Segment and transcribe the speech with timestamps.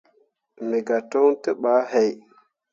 [0.67, 2.05] Me gah toŋ te bah he.